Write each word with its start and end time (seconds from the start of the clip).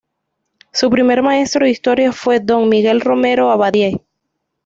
Su 0.73 0.89
primer 0.89 1.21
maestro 1.21 1.63
de 1.63 1.69
Historia 1.73 2.11
fue 2.11 2.39
don 2.39 2.67
Miguel 2.67 3.01
Romero 3.01 3.51
Abadie. 3.51 4.01